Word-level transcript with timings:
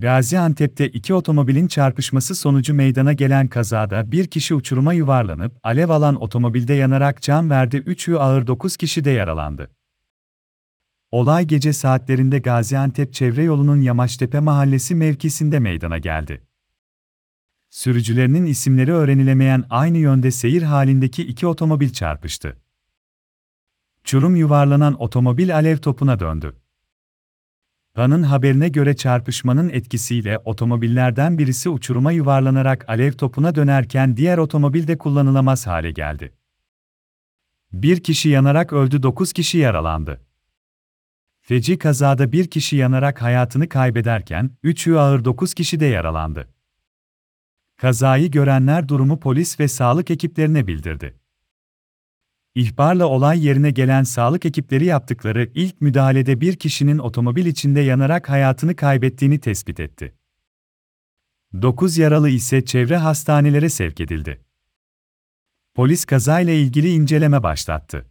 Gaziantep'te 0.00 0.88
iki 0.88 1.14
otomobilin 1.14 1.68
çarpışması 1.68 2.34
sonucu 2.34 2.74
meydana 2.74 3.12
gelen 3.12 3.48
kazada 3.48 4.12
bir 4.12 4.26
kişi 4.26 4.54
uçuruma 4.54 4.92
yuvarlanıp 4.92 5.58
alev 5.62 5.88
alan 5.88 6.22
otomobilde 6.22 6.74
yanarak 6.74 7.22
can 7.22 7.50
verdi, 7.50 7.76
3'ü 7.76 8.16
ağır 8.16 8.46
9 8.46 8.76
kişi 8.76 9.04
de 9.04 9.10
yaralandı. 9.10 9.70
Olay 11.10 11.44
gece 11.44 11.72
saatlerinde 11.72 12.38
Gaziantep 12.38 13.12
çevre 13.12 13.42
yolunun 13.42 13.80
Yamaçtepe 13.80 14.40
mahallesi 14.40 14.94
mevkisinde 14.94 15.58
meydana 15.58 15.98
geldi. 15.98 16.46
Sürücülerinin 17.70 18.46
isimleri 18.46 18.92
öğrenilemeyen 18.92 19.64
aynı 19.70 19.98
yönde 19.98 20.30
seyir 20.30 20.62
halindeki 20.62 21.22
iki 21.26 21.46
otomobil 21.46 21.90
çarpıştı. 21.92 22.56
Çurum 24.04 24.36
yuvarlanan 24.36 25.02
otomobil 25.02 25.54
alev 25.54 25.76
topuna 25.76 26.20
döndü. 26.20 26.59
Kanın 27.94 28.22
haberine 28.22 28.68
göre 28.68 28.96
çarpışmanın 28.96 29.68
etkisiyle 29.68 30.38
otomobillerden 30.38 31.38
birisi 31.38 31.68
uçuruma 31.68 32.12
yuvarlanarak 32.12 32.88
alev 32.88 33.12
topuna 33.12 33.54
dönerken 33.54 34.16
diğer 34.16 34.38
otomobil 34.38 34.88
de 34.88 34.98
kullanılamaz 34.98 35.66
hale 35.66 35.90
geldi. 35.90 36.34
Bir 37.72 38.02
kişi 38.02 38.28
yanarak 38.28 38.72
öldü, 38.72 39.02
9 39.02 39.32
kişi 39.32 39.58
yaralandı. 39.58 40.20
Feci 41.40 41.78
kazada 41.78 42.32
bir 42.32 42.50
kişi 42.50 42.76
yanarak 42.76 43.22
hayatını 43.22 43.68
kaybederken, 43.68 44.50
3'ü 44.64 44.96
ağır 44.96 45.24
9 45.24 45.54
kişi 45.54 45.80
de 45.80 45.86
yaralandı. 45.86 46.48
Kazayı 47.76 48.30
görenler 48.30 48.88
durumu 48.88 49.20
polis 49.20 49.60
ve 49.60 49.68
sağlık 49.68 50.10
ekiplerine 50.10 50.66
bildirdi. 50.66 51.19
İhbarla 52.54 53.06
olay 53.06 53.46
yerine 53.46 53.70
gelen 53.70 54.02
sağlık 54.02 54.46
ekipleri 54.46 54.84
yaptıkları 54.84 55.50
ilk 55.54 55.80
müdahalede 55.80 56.40
bir 56.40 56.56
kişinin 56.56 56.98
otomobil 56.98 57.46
içinde 57.46 57.80
yanarak 57.80 58.28
hayatını 58.28 58.76
kaybettiğini 58.76 59.40
tespit 59.40 59.80
etti. 59.80 60.14
9 61.62 61.98
yaralı 61.98 62.28
ise 62.28 62.64
çevre 62.64 62.96
hastanelere 62.96 63.68
sevk 63.68 64.00
edildi. 64.00 64.44
Polis 65.74 66.04
kazayla 66.04 66.52
ilgili 66.52 66.90
inceleme 66.92 67.42
başlattı. 67.42 68.09